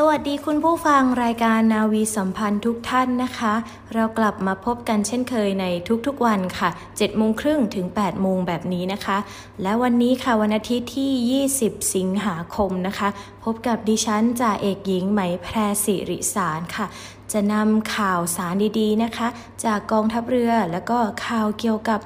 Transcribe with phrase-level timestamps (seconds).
[0.00, 3.54] สวัสดีคุณผู้ฟังรายการนาวีสัมพันธ์ทุกท่านนะคะ
[3.94, 5.66] เรากลับมาพบกันเช่นเคยใน
[6.06, 9.18] ทุกๆวันค่ะ7โมงครึ่งถึง8โมงแบบนี้นะคะ
[9.62, 13.08] และวันนี้ค่ะวันอาทิตย์ที่ 20 สิงหาคมนะคะ
[13.44, 16.86] พบกับดิฉันจ่าเอกหญิงไหมแพรสิริสารค่ะ
[17.32, 19.28] จะนำข่าวสารดีๆนะคะ
[19.64, 22.00] จากกองทัพเรือ แล้วก็ข่าวเกี่ยวกับ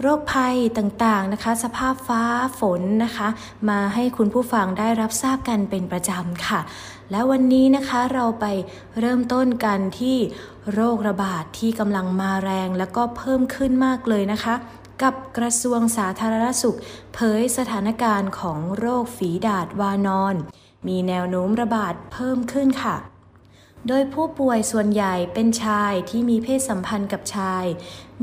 [0.00, 2.22] โรคภัยต่างๆนะคะ สภาพฟ้า
[2.58, 3.28] ฝนนะคะ
[3.68, 6.60] มาให้คุณผู้ฟังได้รับทราบกันเป็นประจำค่ะ
[7.10, 8.46] และวันนี้นะคะเราไป
[9.00, 10.16] เริ่มต้นกันที่
[10.72, 14.54] โรคระบาดทที่กำลังมาแรงแล้วก็เพิ่มขึ้นมากเลยนะคะ
[15.02, 16.78] กับกระทรวงสาธารณสุข
[17.14, 20.34] เผยสถานการณ์ของโรคฝีดาษวานอน
[20.86, 22.96] มีแนวโน้มระบาดเพิ่มขึ้นค่ะ
[23.88, 27.64] โดยผู้ป่วยส่วนใหญ่เป็นชายที่มีเพศสัมพันธ์กับชาย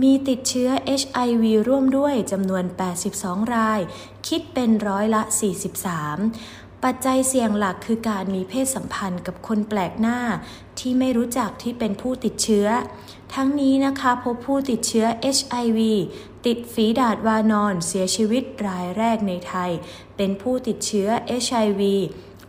[0.01, 0.69] มีติดเชื้อ
[1.01, 2.63] HIV ร่วมด้วยจำนวน
[3.09, 3.79] 82 ราย
[4.27, 5.21] คิดเป็นร้อยละ
[6.03, 10.19] 43 ปัจจัยเสี่ยงหลักคือการมีเพศสัมพันธ์กับคนแปลกหน้า
[10.79, 12.67] ที่ไม่รู้จักที่เป็นผู้ติดเชื้อ
[13.33, 15.05] ทั้งนี้นะคะพบผู้ติดเชื้อ
[15.37, 15.79] HIV
[16.45, 19.71] ติดฝีดาดวานอนเสียชีวิตรายแรกในไทย
[20.17, 21.09] เป็นผู้ติดเชื้อ
[21.45, 21.81] HIV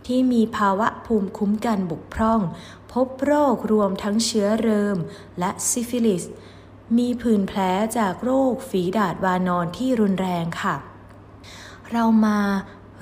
[0.07, 2.39] ที่มีภาวะภูมิคุ้มกันบกพร่อง
[2.93, 4.97] พบโรครวมทั้งเชื้อเริม
[5.39, 6.23] และซิฟิลิส
[6.97, 7.59] มีผื่นแผล
[7.97, 10.75] จากโรคฝีดาดวานอนที่รุนแรงค่ะ
[11.91, 12.39] เรามา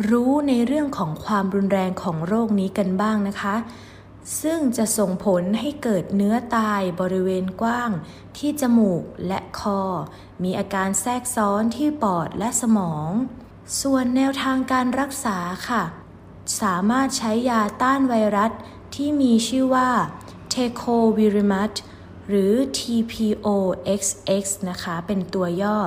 [0.09, 3.55] รู้ในเรื่องของความรุนแรงของโรคนี้กันบ้างนะคะ
[4.41, 7.91] ซึ่งจะส่งผลให้เกิดเนื้อตายบริเวณกว้าง
[8.37, 9.81] ที่จมูกและคอ
[10.43, 13.09] มีอาการแทรกซ้อนที่ปอดและสมอง
[13.81, 15.37] ส่วนแนวทางการรักษา
[15.69, 15.83] ค่ะ
[16.61, 18.51] สามารถใช้ยาต้านไวรัส
[18.95, 19.89] ที่มีชื่อว่า
[20.53, 21.75] t e c o v i r i m a t
[22.27, 25.77] หรือ TPOXX นะคะ เป็นตัวย่อ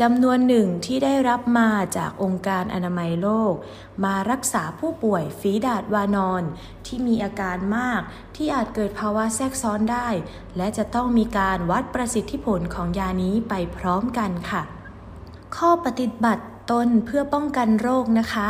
[0.00, 3.54] จำนวนหนึ่งที่ได้รับมาจากองค์การอนามัยโลก
[4.04, 6.42] มารักษาผู้ป่วยฝีดาดวานอน
[6.86, 8.00] ที่มีอาการมาก
[8.36, 10.08] ที่อาจเกิดภาวะแทรกซ้อนได้
[10.56, 14.62] และจะต้องมีการวัดประสิทธิผลของยานี้ไปพร้อมกันค่ะ
[15.56, 18.48] ข้อปฏิบัติตนเพื่อป้องกันโรคนะคะ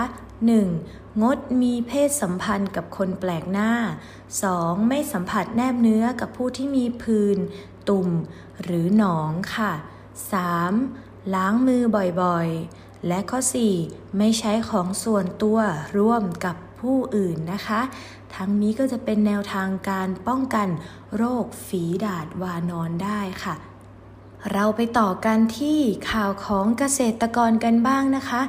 [0.58, 0.99] 1.
[1.22, 3.72] งดมีเพศสัมพันธ์กับคนแปลกหน้า
[4.30, 4.88] 2.
[4.88, 7.36] ไม่สัมผัสแนบเนื้อกับผู้ที่มีพื้น
[7.88, 8.08] ตุ่ม
[8.62, 9.72] หรือหนองค่ะ
[10.54, 11.34] 3.
[11.34, 11.82] ล้างมือ
[12.22, 13.40] บ่อยๆ และข้อ
[13.78, 14.18] 4.
[14.18, 15.58] ไม่ใช้ของส่วนตัว
[15.98, 17.80] ร่วมกับผู้อื่นนะคะ
[18.34, 20.68] ทั้งนี้ก็จะเป็นแนวทางการป้องกัน
[21.16, 23.54] โรคฝีดาดวานอนได้ค่ะ
[24.52, 25.80] เราไปต่อกันที่
[26.10, 28.42] ข่าวของเกษตรกรกันบ้างนะคะ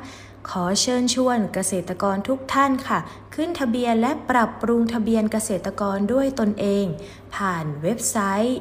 [0.50, 3.00] ขอเชิญชวนเกษตรกรทุกท่านค่ะ
[3.36, 6.86] ขึ้นทะเบียนและปรับปรุงทะเบียนเกษตรกรด้วยตนเอง
[7.36, 8.18] ผ่านเว็บไซ
[8.48, 8.60] ต์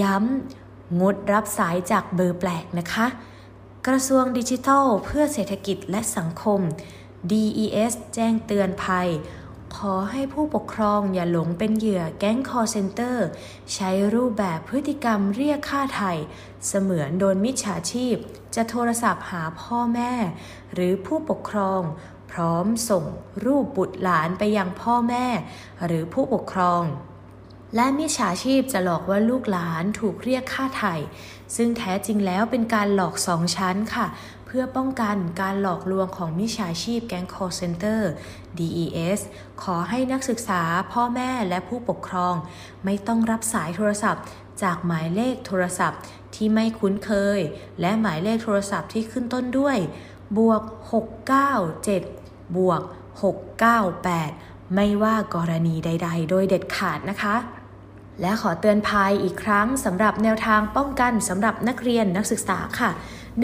[0.00, 3.06] ย้ำ งดรับสายจากเบอร์แปลกนะคะ
[3.86, 6.60] กระทรวงดิจิทัลเพื่อเศรษฐกิจและสังคม
[7.30, 9.08] DES แจ้งเตือนภัย
[9.76, 13.16] ขอให้ผู้ปกครองอย่าหลงเป็นเหยื่อแก๊ง call center
[13.74, 16.12] ใช้รูปแบบพฤติกรรมเรียกค่าไถ่
[16.66, 18.16] เสมือนโดนมิจฉาชีพ
[18.56, 20.12] จะโทรศัพท์หาพ่อแม่
[20.74, 21.82] หรือผู้ปกครอง
[22.32, 23.04] พร้อมส่ง
[23.44, 25.26] รูปบุตรหลานไปยังพ่อแม่
[25.86, 26.82] หรือผู้ปกครอง
[27.74, 30.94] และมิจฉาชีพจะหลอกว่าลูกหลานถูกเรียกค่าไถ่
[31.56, 34.06] ซึ่งแท้จริงแล้วเป็นการหลอกสองชั้นค่ะ
[34.46, 38.00] เพื่อป้องกันการหลอกลวงของมิจฉาชีพแก๊ง call center
[38.58, 39.20] DES
[39.62, 40.62] ขอให้นักศึกษา
[40.92, 42.34] พ่อแม่และผู้ปกครอง
[42.84, 44.24] ไม่ต้องรับสายโทรศัพท์
[44.62, 46.00] จากหมายเลขโทรศัพท์
[46.34, 47.40] ที่ไม่คุ้นเคย
[47.80, 49.78] และหมายเลขโทรศัพท์ที่ขึ้นต้นด้วย
[50.38, 50.62] บวก
[51.78, 52.82] 697 บวก
[53.56, 57.36] 698 ไม่ว่ากรณีใด ๆ โดยเด็ดขาดนะคะ
[58.20, 62.90] และขอเตือนภัยอีกครั้งสำหรับแนวทางป้องกันสำหรับนักเรียนนักศึกษาค่ะ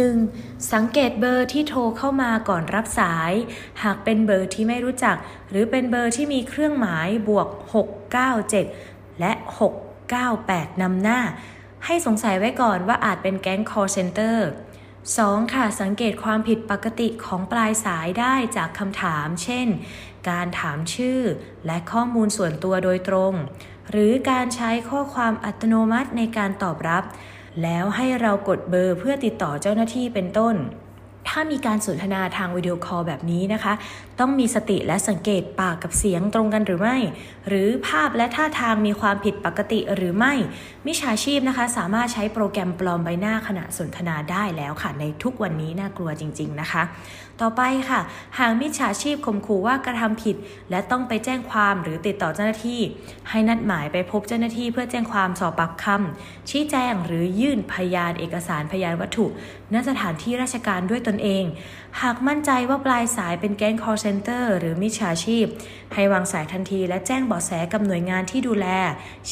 [0.01, 0.73] 1.
[0.73, 3.33] สังเกตเบอร์ที่โทรเข้ามาก่อนรับสาย
[3.83, 5.17] หากเป็นเบอร์ที่ไม่รู้จัก
[5.51, 7.49] หรือเป็นเบอร์ที่มีเครื่องหมายบวก
[8.35, 9.33] 697 และ
[10.11, 11.21] 698 นำหน้า
[11.85, 14.39] ให้สงสัยไว้ก่อนว่าอาจเป็นแก๊ง call center
[14.95, 15.53] 2.
[15.53, 19.67] ค่ะ สังเกตความผิดปกติของปลายสายได้จากคำถาม เช่น
[20.31, 21.21] การถามชื่อ
[21.67, 23.33] และข้อมูลส่วนตัวโดยตรง
[23.91, 27.05] หรือการใช้ข้อความอัตโนมัติในการตอบรับ
[27.63, 30.55] แล้วให้เรากดเบอร์เพื่อติดต่อเจ้าหน้าที่เป็นต้น
[31.29, 33.73] ถ้ามีการสนทนาทางวิดีโอคอลแบบนี้นะคะ
[34.21, 36.97] ต้องมีสติและสังเกตปากกับเสียงตรงกันหรือไม่
[37.49, 40.35] หรือภาพและท่าทางมีความผิดปกติหรือไม่
[40.87, 46.83] มิจฉาชีพนะคะ สามารถใช้โปรแกรมปลอมใบหน้าขณะสนทนาได้แล้วค่ะ ในทุกวันนี้น่ากลัวจริง ๆนะคะ
[47.41, 48.01] ต่อไปค่ะ
[48.39, 50.37] หากมิจฉาชีพข่มขู่ว่ากระทำผิด
[50.71, 52.81] และต้องไปแจ้งความหรือติดต่อเจ้าหน้าที่
[53.31, 59.27] ให้นัดหมายไปพบเจ้าหน้าที่เพื่อแจ้งความสอบปากคำชี้แจงหรือยื่นพยานเอกสารพยานวัตถุ
[59.75, 61.45] ณสถานที่ราชการด้วยตนเอง
[62.01, 65.47] หากมั่นใจว่าปลายสายเป็นแก๊ง call center หรือมิจฉาชีพ
[65.95, 68.67] ให้วางสายทันทีและแจ้งเบาะแสกับหน่วยงานที่ดูแล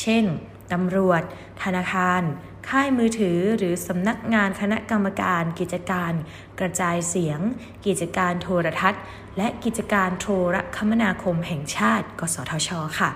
[0.01, 0.25] เช่น
[0.73, 1.23] ตำรวจ
[1.63, 2.23] ธนาคาร
[2.69, 6.13] ค่ายมือถือ หรือสำนักงานคณะกรรมการ กิจการ
[6.59, 7.41] กระจายเสียง
[7.87, 9.03] กิจการโทรทัศน์
[9.37, 13.11] และกิจการโทรคมนาคมแห่งชาติ กสทช ค่ะ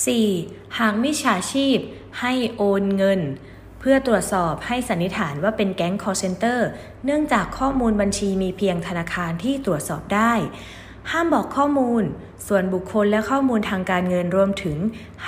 [0.00, 0.78] 4.
[0.78, 1.78] หากมิจฉาชีพ
[2.20, 3.20] ให้โอนเงิน
[3.84, 6.58] เพื่อตรวจสอบให้สันนิษฐานว่าเป็นแก๊ง call center
[7.04, 10.32] เนื่องจากข้อมูลบัญชีมีเพียงธนาคารที่ตรวจสอบได้
[11.10, 12.02] ห้ามบอกข้อมูล
[12.46, 14.76] ส่วนบุคคลและข้อมูลทางการเงินรวมถึง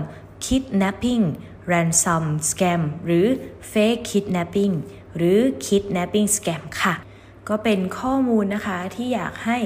[0.44, 1.24] kidnapping
[1.72, 3.26] ransom scam หรือ
[3.72, 4.74] fake kidnapping
[5.16, 6.94] หรือ kidnapping scam ค่ะ
[7.48, 9.58] ก็เป็นข้อมูลนะคะที่อยากให้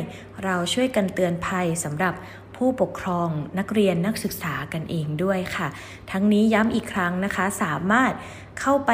[0.45, 2.15] เราช่วยกันเตือนภัยสำหรับ
[2.57, 5.69] ผู้ปกครองนักเรียนนักศึกษากันเองด้วยค่ะ
[6.11, 8.13] ทั้งนี้ย้ำอีกครั้งนะคะ สามารถ
[8.61, 8.93] เข้าไป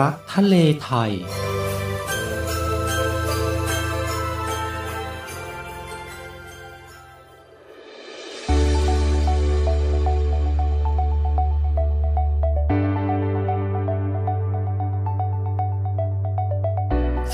[0.08, 1.16] ักทะเลไทย ส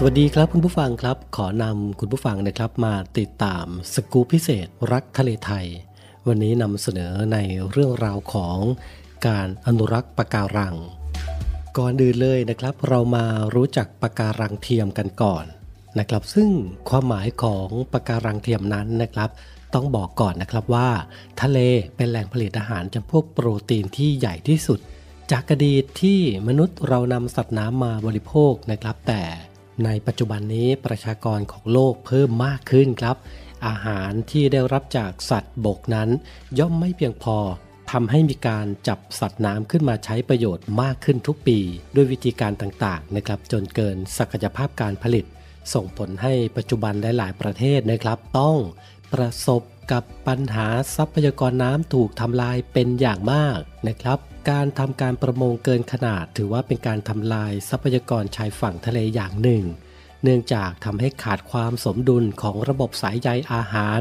[0.04, 5.66] วัสดีครับคุณผู้ฟังครับ ขอนำคุณผู้ฟังนะครับมาติดตามสกู๊ปพิเศษ รักทะเลไทย
[6.26, 7.38] วันนี้นำเสนอใน
[7.70, 8.56] เรื่องราวของ
[9.26, 10.76] การอนุรักษ์ปะการัง
[11.78, 15.44] ก่อนอื่นเลยนะครับ เรามารู้จักปะการังเทียมกันก่อน
[15.98, 16.50] นะครับ ซึ่ง
[16.88, 19.30] ความหมายของปะการังเทียมนั้นนะครับ
[19.74, 20.90] ต้องบอกก่อนนะครับว่า
[21.42, 21.58] ทะเล
[21.96, 24.78] เป็นแหล่งผลิตอาหารจำพวกโปรตีนที่ใหญ่ที่สุด
[25.30, 29.22] จากอดีตที่มนุษย์เรานำสัตว์น้ำมาบริโภคนะครับ แต่
[29.84, 33.16] ในปัจจุบันนี้ประชากรของโลกเพิ่มมากขึ้นครับ
[33.66, 36.08] อาหารที่ได้รับจากสัตว์บกนั้น
[36.58, 37.38] ย่อมไม่เพียงพอ
[37.90, 41.58] ทำให้มีการจับสัตว์น้ำขึ้นมาใช้ประโยชน์มากขึ้นทุกปี
[41.94, 45.24] ด้วยวิธีการต่างๆนะครับจนเกินศักยภาพการผลิต
[45.74, 48.56] ส่งผลให้ปัจจุบันหลาย ๆ ประเทศนะครับ ต้อง
[49.12, 54.18] ประสบกับปัญหาทรัพยากรน้ำถูกทำลายเป็นอย่างมากนะครับ
[54.50, 59.64] การทำการประมงเกินขนาด ถือว่าเป็นการทำลายทรัพยากรชายฝั่งทะเลอย่างหนึ่ง
[60.22, 64.00] เนื่องจากทำให้ขาดความสมดุลของระบบสายใยอาหาร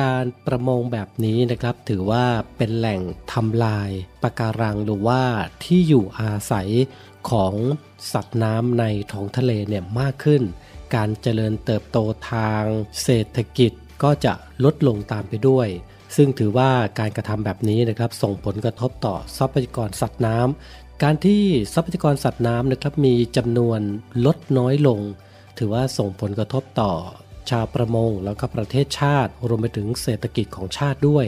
[0.00, 2.24] การประมงแบบนี้นะครับ ถือว่า
[2.56, 3.00] เป็นแหล่ง
[3.32, 3.90] ทำลาย
[4.22, 5.22] ปะการังหรือว่า
[5.64, 6.70] ที่อยู่อาศัย
[7.30, 7.54] ของ
[8.12, 10.42] สัตว์น้ำในท้องทะเลเนี่ยมากขึ้น
[10.94, 11.98] การเจริญเติบโต
[12.32, 12.62] ทาง
[13.02, 13.72] เศรษฐกิจ
[14.02, 14.34] ก็จะ
[14.64, 15.68] ลดลงตามไปด้วย
[16.16, 21.42] ซึ่งถือว่าการกระทำแบบนี้นะครับ ส่งผลกระทบต่อทรัพยากรสัตว์น้ำการที่
[21.74, 23.80] ทรัพยากรสัตว์น้ำนะครับมีจำนวน
[24.26, 25.00] ลดน้อยลง
[25.58, 26.92] ถือว่าส่งผลกระทบต่อ
[27.50, 31.26] ชาวประมงแล้วก็ประเทศชาติ รวมไปถึงเศรษฐกิจของชาติด้วย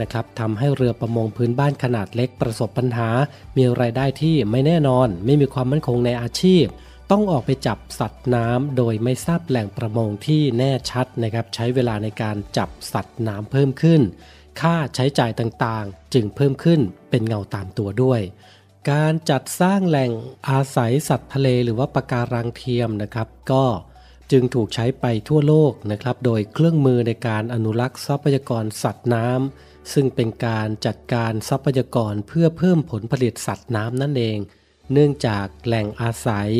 [0.00, 3.08] นะครับทำให้เรือประมงพื้นบ้านขนาดเล็กประสบปัญหา
[3.56, 6.64] มีรายได้ที่ไม่แน่นอน ไม่มีความมั่นคงในอาชีพ
[7.10, 14.00] ต้องออกไปจับสัตว์น้ำโดยไม่ทราบแหล่งประมงที่แน่ชัดนะครับ ใช้เวลาในการจับสัตว์น้ำเพิ่มขึ้น
[14.60, 18.20] ค่าใช้จ่ายต่างๆ จึงเพิ่มขึ้นเป็นเงาตามตัวด้วย
[18.90, 20.10] การจัดสร้างแหล่ง
[20.48, 23.64] อาศัยสัตว์ทะเลหรือว่าปะการังเทียมนะครับ ก็
[24.32, 34.38] จึงถูกใช้ไปทั่วโลกนะครับ โดยเครื่องมือในการอนุรักษ์ทรัพยากรสัตว์น้ำซึ่งเป็นการจัดการทรัพยากรเพื่อเพิ่มผลผลิตสัตว์น้ำนั่นเอง
[34.92, 36.50] เนื่องจากแหล่งอาศัย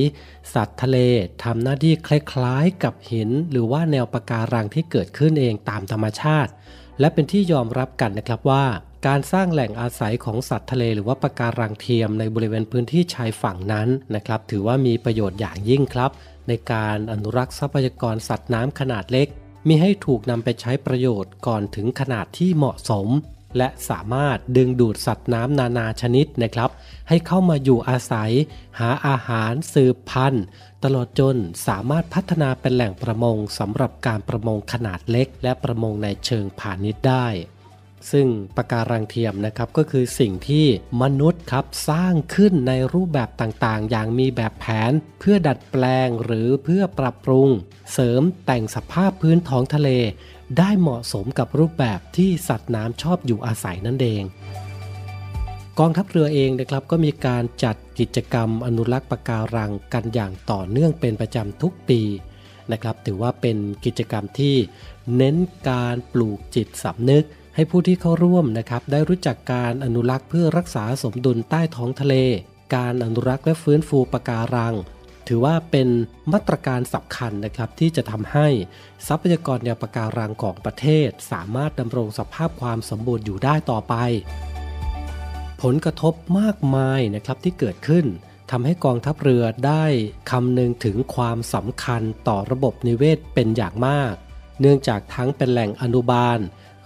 [0.55, 0.99] สัตว์ทะเล
[1.45, 6.51] ทำหน้าที่คล้ายๆ กับหิน หรือว่าแนวปะการังที่เกิดขึ้นเองตามธรรมชาติ
[7.01, 8.65] และเป็นที่ยอมรับกันนะครับว่า
[9.07, 16.11] การสร้างแหล่งอาศัยของสัตว์ทะเล หรือว่าปะการังเทียมในบริเวณพื้นที่ชายฝั่งนั้นนะครับ ถือว่ามีประโยชน์อย่างยิ่งครับ
[16.49, 19.29] ในการอนุรักษ์ทรัพยากรสัตว์น้ำขนาดเล็ก
[19.69, 23.09] มีให้ถูกนำไปใช้ประโยชน์ก่อนถึงขนาดที่เหมาะสม
[23.59, 26.71] และสามารถดึงดูดสัตว์น้ำนานาชนิดนะครับ
[27.09, 28.33] ให้เข้ามาอยู่อาศัย
[28.79, 30.45] หาอาหารสืบพันธุ์
[30.85, 31.37] ตลอดจน
[31.67, 37.27] สามารถพัฒนาเป็นแหล่งประมงสำหรับการประมงขนาดเล็ก และประมงในเชิงพาณิชย์ได้
[38.13, 38.27] ซึ่ง
[38.57, 40.67] ปะการังเทียมนะครับก็คือสิ่งที่
[41.03, 47.49] มนุษย์ครับสร้างขึ้นในรูปแบบต่างๆ อย่างมีแบบแผน เพื่อดัดแปลงหรือเพื่อปรับปรุง
[47.93, 49.91] เสริมแต่งสภาพพื้นท้องทะเล
[50.59, 54.23] ได้เหมาะสมกับรูปแบบที่สัตว์น้ำชอบอยู่อาศัยนั่นเอง
[55.79, 62.01] กองทัพเรือเองนะครับก็มีการจัดกิจกรรมอนุรักษ์ปะการังกันอย่างต่อเนื่องเป็นประจำทุกปี
[62.73, 64.57] นะครับถือว่าเป็นกิจกรรมที่
[65.17, 65.37] เน้น
[65.69, 67.25] การปลูกจิตสำนึก
[67.59, 72.15] ให้ผู้ที่เข้าร่วมนะครับได้รู้จักการอนุรักษ์เพื่อรักษาสมดุลใต้ท้องทะเล
[72.77, 74.75] การอนุรักษ์และฟื้นฟูปะการัง
[75.29, 75.89] ถือว่าเป็น
[76.33, 78.49] มาตรการสำคัญนะครับที่จะทำให้
[79.07, 83.95] ทรัพยากรแนวปะการังของประเทศ สามารถดำรงสภาพความสมบูรณ์อยู่ได้ต่อไป
[85.63, 88.07] ผลกระทบมากมายนะครับที่เกิดขึ้น
[88.51, 89.85] ทำให้กองทัพเรือได้
[90.31, 94.15] คำนึงถึงความสำคัญต่อระบบนิเวศเป็นอย่างมาก
[94.61, 96.39] เนื่องจากทั้งเป็นแหล่งอนุบาล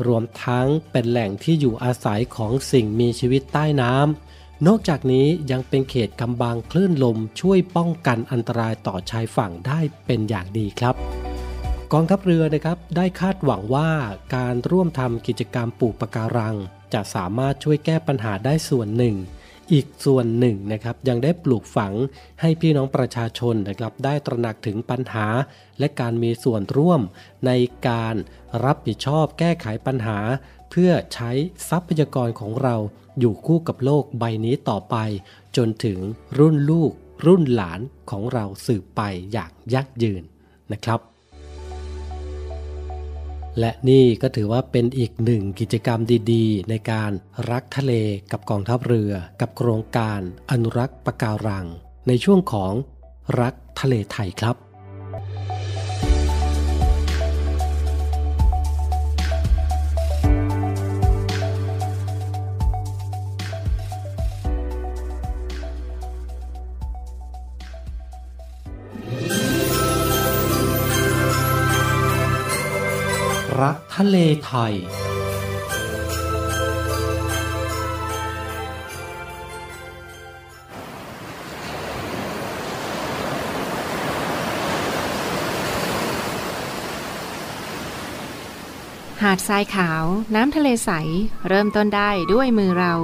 [0.06, 10.94] รวมทั้งเป็นแหล่งที่อยู่อาศัยของสิ่งมีชีวิตใต้น้ำ นอกจากนี้ยังเป็นเขตกำบังคลื่นลมช่วยป้องกันอันตรายต่อชายฝั่งได้เป็นอย่างดีครับ
[11.92, 13.90] กองทัพเรือนะครับได้คาดหวังว่า
[14.36, 16.56] การร่วมทำกิจกรรมปลูกปะการัง
[16.94, 19.16] จะสามารถช่วยแก้ปัญหาได้ส่วนหนึ่ง
[19.72, 21.92] อีกส่วนหนึ่งนะครับยังได้ปลูกฝัง
[22.40, 25.26] ให้พี่น้องประชาชนนะครับได้ตระหนักถึงปัญหา
[25.78, 27.00] และการมีส่วนร่วม
[27.46, 27.50] ใน
[27.88, 28.16] การ
[28.64, 30.18] รับผิดชอบแก้ไขปัญหา
[30.70, 31.30] เพื่อใช้
[31.68, 32.76] ทรัพยากรของเรา
[33.18, 34.96] อยู่คู่กับโลกใบนี้ต่อไป
[35.56, 35.98] จนถึง
[36.38, 36.92] รุ่นลูก
[37.26, 39.00] รุ่นหลานของเราสืบไป
[39.32, 40.22] อย่างยั่งยืน
[40.72, 41.00] นะครับ
[43.58, 46.00] และนี่ก็ถือว่าเป็นอีกหนึ่งกิจกรรม
[46.32, 47.10] ดีๆ ในการ
[47.50, 47.92] รักทะเล
[48.32, 51.66] กับกองทัพเรือ กับโครงการอนุรักษ์ปะการัง
[52.08, 52.72] ในช่วงของ
[53.40, 54.56] รักทะเลไทยครับ
[73.98, 74.74] ทะเลไทย
[89.22, 90.90] หาดทรายขาว น้ำทะเลใส
[91.48, 92.94] เริ่มต้นได้ด้วยมือเรา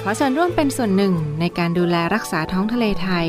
[0.00, 3.28] ขอส่วนร่วมเป็นส่วนหนึ่งในการดูแลรักษาท้องทะเลไทย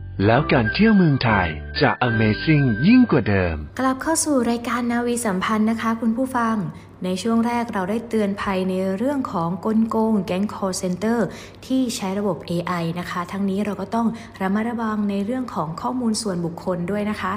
[0.25, 1.47] แล้วการเที่ยวเมืองไทย
[1.81, 6.55] จะ Amazing ยิ่งกว่าเดิม กลับเข้าสู่รายการนาวีสัมพันธ์นะคะ คุณผู้ฟัง
[7.03, 11.19] ในช่วงแรกเราได้เตือนภัยในเรื่องของกลโกงแก๊ง call center
[11.65, 14.07] ที่ใช้ระบบ AI นะคะ ทั้งนี้เราก็ต้อง
[14.41, 17.33] ระมัดระวังในเรื่องของข้อมูลส่วนบุคคลด้วยนะคะ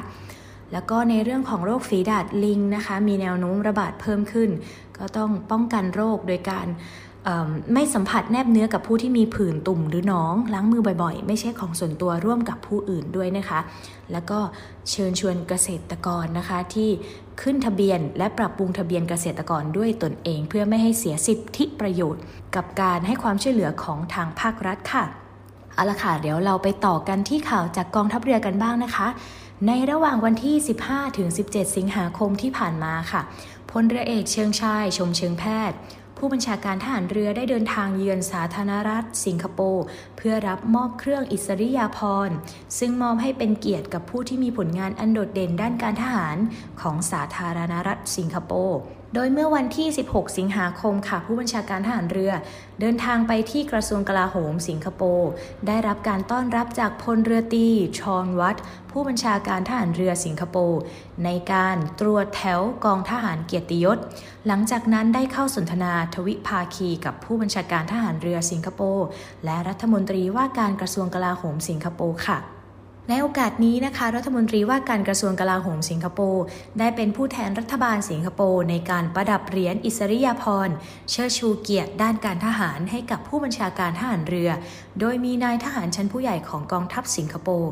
[0.73, 4.51] แล้วก็ในเรื่องของโรคฝีดาดลิงนะคะ มีแนวโน้มระบาดเพิ่มขึ้น
[4.99, 6.67] ก็ต้องป้องกันโรคโดยการ
[7.73, 13.61] ไม่สัมผัสแนบเนื้อกับผู้ที่มีผื่นตุ่มหรือหนอง ล้างมือบ่อยๆ ไม่ใช่ของส่วนตัวร่วมกับผู้อื่นด้วยนะคะ
[14.13, 14.39] แล้วก็
[14.91, 16.91] เชิญชวนเกษตรกรนะคะที่
[17.41, 22.23] ขึ้นทะเบียนและปรับปรุงทะเบียนเกษตรกรด้วยตนเอง เพื่อไม่ให้เสียสิทธิประโยชน์
[22.57, 25.05] กับการให้ความช่วยเหลือของทางภาครัฐค่ะ
[25.75, 29.09] เอาละค่ะเดี๋ยวเราไปต่อกันที่ข่าวจากกองทัพเรือกันบ้างนะคะ
[29.67, 30.57] ในระหว่างวันที่
[30.87, 33.23] 15 ถึง 17 สิงหาคมที่ผ่านมาค่ะ
[33.71, 35.77] พลเรือเอกเชิงชาย ชมเชิงแพทย์
[36.19, 39.85] ผู้บัญชาการทหารเรือได้เดินทางเยือนสาธารณรัฐ สิงคโปร์
[40.17, 41.99] เพื่อรับมอบเครื่องอิสริยาภ
[42.29, 42.37] รณ์
[42.79, 46.37] ซึ่งมอบให้เป็นเกียรติกับผู้ที่มีผลงานอันโดดเด่นด้านการทหาร
[46.81, 48.79] ของสาธารณรัฐสิงคโปร์
[49.15, 52.33] โดยเมื่อวันที่ 16 สิงหาคมค่ะ ผู้บัญชาการทหารเรือ
[52.81, 55.31] เดินทางไปที่กระทรวงกลาโหมสิงคโปร์
[55.67, 58.57] ได้รับการต้อนรับจากพลเรือตีชอนวัต
[58.91, 60.81] ผู้บัญชาการทหารเรือสิงคโปร์
[61.25, 63.99] ในการตรวจแถวกองทหารเกียรติยศ
[64.47, 69.07] หลังจากนั้นได้เข้าสนทนาทวิภาคีกับผู้บัญชาการทหารเรือสิงคโปร์
[69.45, 72.39] และรัฐมนตรีว่าการกระทรวงกลาโหมสิงคโปร์ค่ะ
[73.11, 76.45] ในโอกาสนี้นะคะ รัฐมนตรีว่าการกระทรวงกลาโหมสิงคโปร์
[76.79, 80.75] ได้เป็นผู้แทนรัฐบาลสิงคโปร์ในการประดับเหรียญอิสริยาภรณ์
[81.11, 84.51] เชิดชูเกียรติด้านการทหารให้กับผู้บัญชาการทหารเรือ
[85.01, 87.71] โดยมีนายทหารชั้นผู้ใหญ่ของกองทัพสิงคโปร์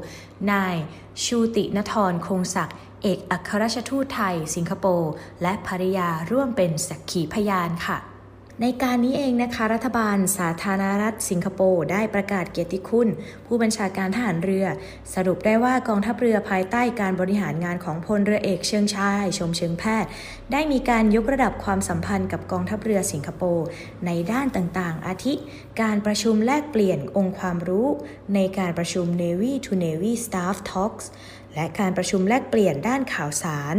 [0.52, 0.76] นาย
[1.24, 5.10] ชูตินทรคงศักดิ์เอกอัครราชทูตไทย สิงคโปร์
[5.42, 8.11] และภริยาร่วมเป็นสักขีพยานค่ะ
[8.60, 13.08] ในการนี้เองนะคะ รัฐบาลสาธารณรัฐสิงคโปร์ได้ประกาศเกียรติคุณ
[13.46, 14.66] ผู้บัญชาการทหารเรือ
[15.14, 20.10] สรุปได้ว่ากองทัพเรือภายใต้การบริหารงานของพลเรือเอกเชิงชาย ชมเชิงแพทย์
[20.52, 23.66] ได้มีการยกระดับความสัมพันธ์กับกองทัพเรือสิงคโปร์
[24.06, 25.34] ในด้านต่างๆ อาทิ
[25.80, 27.88] การประชุมแลกเปลี่ยนองค์ความรู้
[28.34, 31.06] ในการประชุม Navy to Navy Staff Talks
[31.54, 33.76] และการประชุมแลกเปลี่ยนด้านข่าวสาร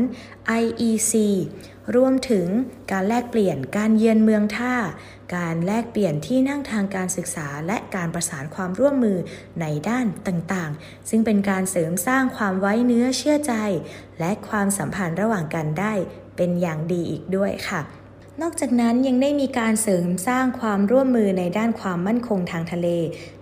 [0.62, 1.13] IEC
[1.95, 2.47] รวมถึง
[2.91, 4.75] การแลกเปลี่ยนการเยือนเมืองท่า
[5.36, 9.17] การแลกเปลี่ยนที่นั่งทางการศึกษา และการประสานความร่วมมือ
[9.62, 13.53] ในด้านต่างๆ ซึ่งเป็นการเสริมสร้างความไว้เนื้อเชื่อใจ
[14.19, 15.93] และความสัมพันธ์ระหว่างกันได้
[16.36, 17.82] เป็นอย่างดีอีกด้วยค่ะ
[18.41, 22.88] นอกจากนั้นยังได้มีการเสริมสร้างความร่วมมือในด้านความมั่นคงทางทะเล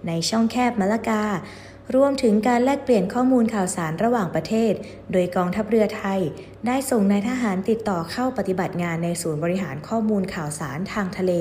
[0.07, 1.23] ในช่องแคบมะละกา
[1.95, 4.73] รวมถึงการแลกเปลี่ยนข้อมูลข่าวสารระหว่างประเทศ
[5.11, 6.19] โดยกองทัพเรือไทย
[6.67, 11.31] ได้ส่งนายทหารติดต่อเข้าปฏิบัติงานในศูนย์บริหารข้อมูลข่าวสารทางทะเล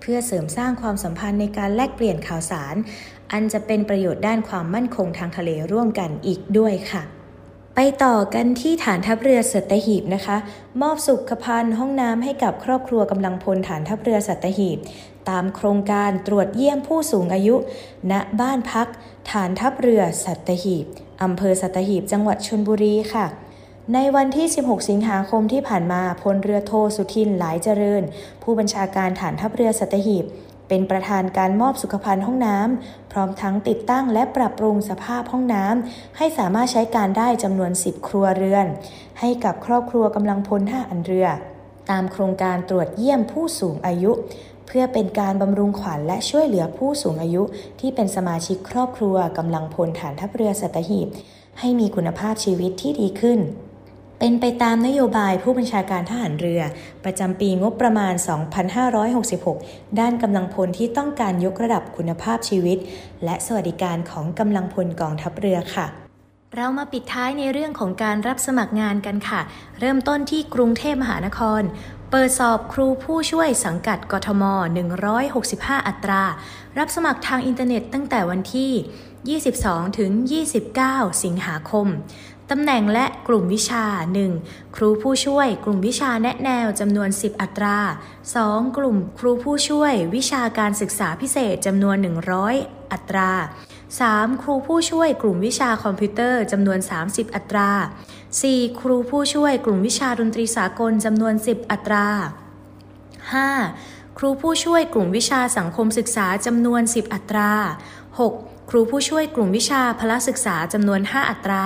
[0.00, 2.74] เพื่อเสริมสร้างความสัมพันธ์ในการแลกเปลี่ยนข่าวสาร
[3.32, 7.02] อันจะเป็นประโยชน์ด้านความมั่นคงทางทะเลร่วมกันอีกด้วยค่ะ
[7.76, 10.36] ไปต่อกันที่ฐานทัพเรือสัตหีบนะคะ
[10.82, 14.78] มอบสุขภัณฑ์ห้องน้ำให้กับครอบครัวกำลังพลฐานทัพเรือสัตหีบ
[15.30, 17.56] ตามโครงการตรวจเยี่ยมผู้สูงอายุ
[18.10, 18.88] ณบ้านพัก
[19.30, 20.86] ฐานทัพเรือสัตหีบ
[21.22, 23.26] อำเภอสัตหีบจังหวัดชนบุรีค่ะ
[23.94, 28.02] ในวันที่ 16 สิงหาคมที่ผ่านมาพลเรือโทสุทินหลายเจริญ
[28.42, 30.24] ผู้บัญชาการฐานทัพเรือสัตหีบ
[30.68, 38.66] เป็นประธานการมอบสุขภัณฑ์ห้องน้ำพร้อมทั้งติดตั้งและปรับปรุงสภาพห้องน้ำให้สามารถใช้การได้จำนวน 10 ครัวเรือน
[39.20, 41.28] ให้กับครอบครัวกำลังพลท่าอันเรือ
[41.90, 44.12] ตามโครงการตรวจเยี่ยมผู้สูงอายุ
[44.76, 47.42] พื่อเป็นการบำรุงขวัญและช่วยเหลือผู้สูงอายุ
[47.80, 51.08] ที่เป็นสมาชิกครอบครัวกำลังพลฐานทัพเรือสัตหีบ
[51.58, 53.38] ให้มีคุณภาพชีวิตที่ดีขึ้น
[54.18, 56.62] เป็นไปตามนโยบายผู้บัญชาการทหารเรือ
[57.04, 58.14] ประจำปีงบประมาณ
[59.26, 62.78] 2566 ด้านกำลังพลที่ต้องการยกระดับคุณภาพชีวิต
[63.24, 65.86] และสวัสดิการของกำลังพลกองทัพเรือค่ะ
[66.58, 69.40] เรามาปิดท้ายในเรื่องของการรับสมัครงานกันค่ะ
[69.80, 71.62] เริ่มต้นที่กรุงเทพมหานคร
[72.16, 74.42] เปิดสอบครูผู้ช่วยสังกัดกทม
[75.20, 76.22] 165 อัตรา
[76.78, 80.10] รับสมัครทางอินเทอร์เน็ตตั้งแต่วันที่ 22 ถึง
[80.66, 81.86] 29 สิงหาคม
[82.50, 83.84] ตำแหน่งและกลุ่มวิชา
[84.30, 84.76] 1.
[84.76, 87.78] ครูผู้ช่วย กลุ่มวิชาแนะแนวจำนวน 10 อัตรา
[88.28, 88.76] 2.
[88.76, 91.96] กลุ่มครูผู้ช่วย วิชาการศึกษาพิเศษจำนวน
[92.44, 93.30] 100 อัตรา
[93.86, 94.42] 3.
[94.42, 97.70] ครูผู้ช่วยกลุ่มวิชาคอมพิวเตอร์จำนวน 30 อัตรา
[98.42, 98.80] 4.
[98.80, 102.06] ครูผู้ช่วยกลุ่มวิชาดนตรีสากลจำนวน 10 อัตรา
[103.32, 104.18] 5.
[104.18, 107.50] ครูผู้ช่วยกลุ่มวิชาสังคมศึกษาจำนวน 10 อัตรา
[108.10, 108.70] 6.
[108.70, 111.64] ครูผู้ช่วยกลุ่มวิชาพละศึกษาจำนวน 5 อัตรา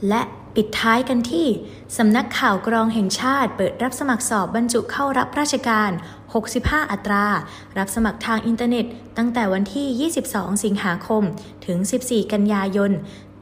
[0.08, 0.22] และ
[0.56, 1.46] ปิดท้ายกันที่
[1.98, 5.90] สำนักข่าวกรองแห่งชาติ เปิดรับสมัครสอบบรรจุเข้ารับราชการ
[6.40, 7.26] 65 อัตรา
[7.78, 11.22] รับสมัครทางอินเทอร์เน็ต ตั้งแต่วันที่ 22 สิงหาคม
[11.66, 12.92] ถึง 14 กันยายน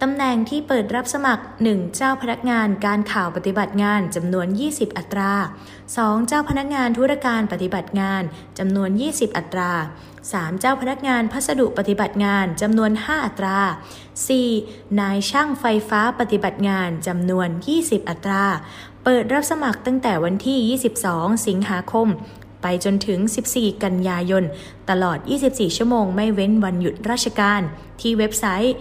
[0.03, 1.97] ตำแหน่งที่เปิดรับสมัคร 1.
[1.97, 5.33] เจ้าพนักงานการข่าวปฏิบัติงานจำนวน 20 อัตรา
[5.81, 6.29] 2.
[6.29, 8.23] เจ้าพนักงานธุรการปฏิบัติงาน
[8.59, 9.73] จำนวน 20 อัตรา
[10.33, 10.61] 3.
[10.61, 13.59] เจ้าพนักงานพัสดุปฏิบัติงานจำนวน 5 อัตรา
[14.29, 15.01] 4.
[15.01, 18.45] นายช่างไฟฟ้าปฏิบัติงานจำนวน 20 อัตรา
[19.05, 20.59] เปิดรับสมัครตั้งแต่วันที่
[21.09, 22.09] 22 สิงหาคม
[22.62, 23.19] ไปจนถึง
[23.53, 24.45] 14 กันยายน
[24.91, 27.61] ตลอด 24 ชั่วโมงไม่เว้นวันหยุดราชการ
[28.01, 28.75] ที่เว็บไซต์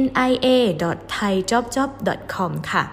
[0.00, 2.84] nia.thaijobjob.com ค่ะ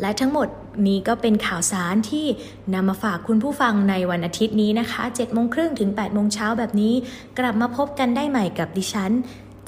[0.00, 0.48] และทั้งหมด
[0.88, 2.26] นี้ก็เป็นข่าวสารที่
[2.74, 6.94] นำมาฝากคุณผู้ฟังในวันอาทิตย์นี้นะคะ7โมงครึ่งถึง8โมงเช้าแบบนี้
[7.38, 9.12] กลับมาพบกันได้ใหม่กับดิฉัน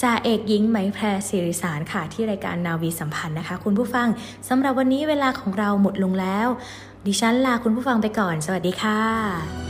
[0.02, 4.08] จ่าเอกหญิงไหมแพรสิริสารค่ะ ที่รายการนาวีสัมพันธ์นะคะ คุณผู้ฟัง
[4.48, 6.48] สำหรับวันนี้เวลาของเราหมดลงแล้ว
[7.06, 9.69] ดิฉันลาคุณผู้ฟังไปก่อน สวัสดีค่ะ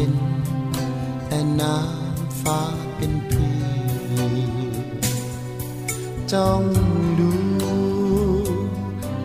[0.00, 0.14] ห็น
[1.28, 2.60] แต่น้ำฟ้า
[2.96, 3.52] เป็นเพื่
[6.32, 6.62] จ้อง
[7.20, 7.32] ดู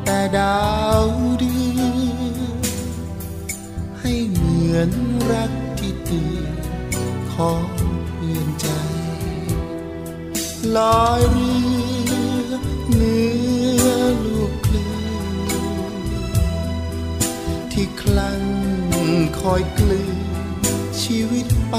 [0.06, 0.66] แต่ดา
[1.04, 1.06] ว
[1.40, 2.52] เดือน
[4.00, 4.92] ให้เหมือน
[5.32, 6.56] รักที่ตือน
[7.34, 7.68] ของ
[8.08, 8.68] เพื่อนใจ
[10.78, 11.54] ลอยเรื
[12.50, 12.54] อ
[12.96, 13.28] เนื้
[13.86, 13.90] อ
[14.24, 14.92] ลูกคลื่
[15.84, 15.94] น
[17.72, 18.42] ที่คลั่ง
[19.40, 20.25] คอยกลืน
[21.06, 21.76] ชีวิตไป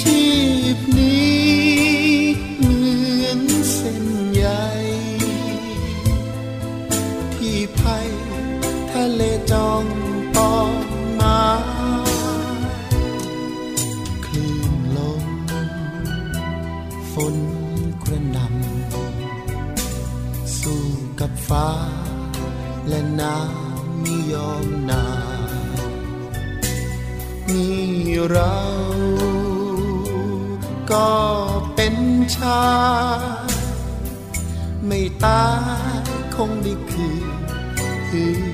[0.00, 0.22] ชี
[0.76, 1.44] พนี้
[2.56, 2.78] เหมื
[3.24, 3.40] อน
[3.72, 4.46] เส้นใย
[7.34, 8.08] ที่ภัย
[8.92, 9.84] ทะเลจอง
[10.36, 10.70] ตอง
[11.20, 11.42] มา
[14.24, 15.24] คลื่นลม
[17.12, 17.36] ฝน
[18.02, 20.84] กระหนำสู้
[21.20, 21.70] กับฟ้า
[22.88, 24.64] และน้ำไม่ยอม
[28.30, 28.56] เรา
[30.90, 31.10] ก็
[31.74, 31.96] เป็น
[32.36, 32.62] ชา
[34.86, 35.44] ไม่ตา
[35.94, 36.02] ย
[36.34, 37.08] คงได้คื
[38.52, 38.53] น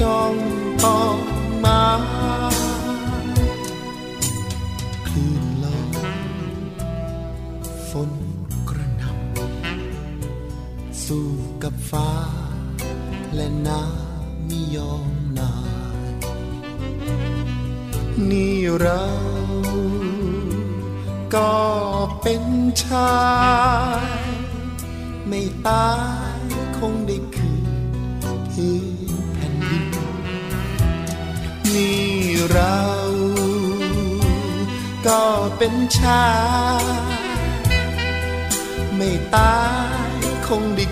[0.00, 0.34] จอง
[0.84, 1.16] ตอง
[1.64, 1.82] มา
[5.06, 5.90] คลื่นลม
[7.88, 8.10] ฝน
[8.68, 11.28] กระหน่ำสู้
[11.62, 12.10] กับฟ้า
[13.34, 15.54] และน้ำไม่ยอมนา
[16.10, 16.12] ย
[18.30, 19.04] นี่เรา
[21.34, 21.54] ก็
[22.22, 22.44] เป็น
[22.84, 23.14] ชา
[24.04, 24.20] ย
[25.28, 26.19] ไม่ตาย
[35.62, 36.26] เป็นชา
[36.82, 36.84] ย
[38.96, 39.58] ไม่ตา
[40.16, 40.86] ยคงได้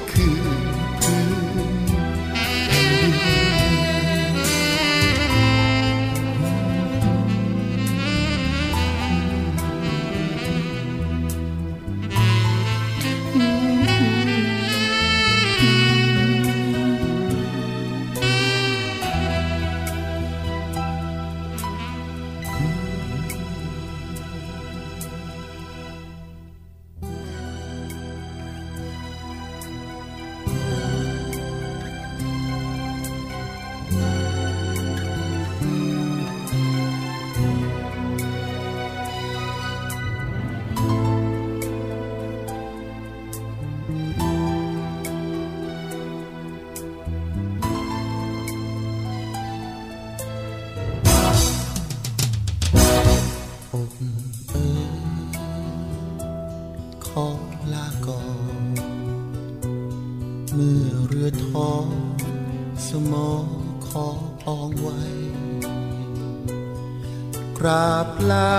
[67.62, 68.54] กราบลา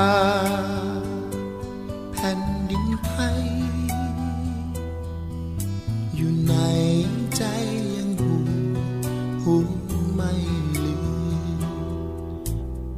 [2.12, 3.42] แผ่นดินไทย
[6.16, 6.54] อยู่ใน
[7.38, 7.44] ใจ
[7.96, 8.34] ยังหู
[9.44, 9.56] หู
[10.14, 10.32] ไม่
[10.76, 11.60] ลืม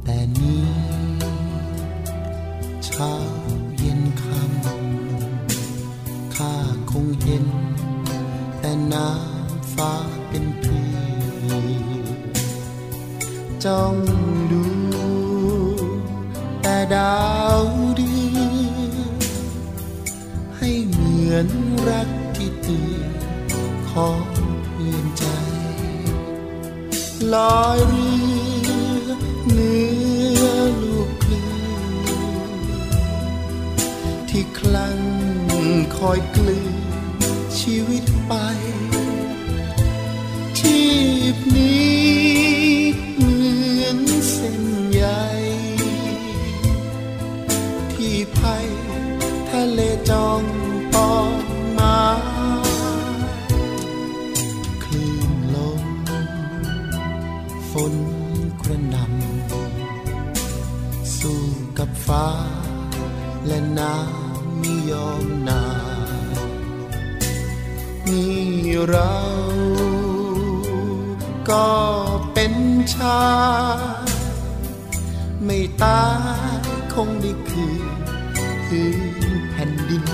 [0.04, 0.66] แต่นี้
[2.84, 3.12] เช้า
[3.78, 6.54] เย็นค่ำข้า
[6.90, 7.46] คงเห็น
[8.60, 9.92] แต่น้ำฟ้า
[10.28, 10.86] เป็นพี่
[13.64, 13.94] จ้อง
[16.94, 17.22] ดา
[17.60, 17.64] ว
[17.96, 18.38] เดือ
[18.90, 18.92] น
[20.56, 21.48] ให้เหมือน
[21.88, 23.10] รักที่เตือน
[23.90, 24.24] ของ
[24.64, 25.24] เพื่อนใจ
[27.34, 28.10] ลอยเรื
[29.06, 29.10] อ
[29.52, 29.82] เนื้
[30.42, 30.44] อ
[30.82, 31.48] ลูกคลื่
[31.90, 32.02] น
[34.30, 34.98] ที่คลั่ง
[35.96, 36.76] คอยกลืน
[37.58, 38.32] ชีวิตไป
[40.58, 40.80] ชี
[41.34, 42.01] พนี้
[63.82, 65.64] น้ำไม่ยอมนา
[66.36, 66.50] น
[68.08, 68.42] นี่
[68.88, 69.14] เรา
[71.50, 71.68] ก็
[72.32, 72.54] เป็น
[72.94, 73.24] ชา
[74.04, 74.08] ย
[75.44, 76.04] ไม่ตา
[76.56, 76.60] ย
[76.94, 77.84] คงได้คืน
[78.66, 78.88] พื้
[79.30, 80.06] นแผ่นดิน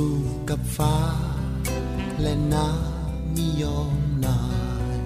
[0.00, 0.18] สู้
[0.50, 0.98] กับฟ้า
[2.20, 4.40] และน้ำไม่ยอมนา
[4.94, 4.98] ย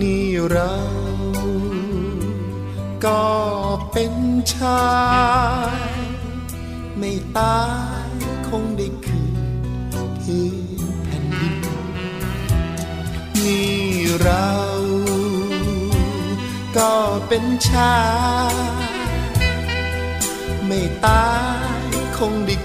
[0.00, 0.74] นี่เรา
[3.04, 3.24] ก็
[3.92, 4.14] เป็น
[4.54, 4.88] ชา
[5.74, 5.78] ย
[6.98, 7.62] ไม่ตา
[8.06, 8.08] ย
[8.48, 9.36] คงได้คืน
[10.22, 10.46] พื้
[10.80, 11.56] นแผ่นดิน
[13.44, 13.80] นี่
[14.22, 14.50] เรา
[16.76, 16.92] ก็
[17.28, 17.98] เป็นชา
[18.52, 18.54] ย
[20.66, 21.26] ไม่ตา
[21.86, 22.56] ยคงได้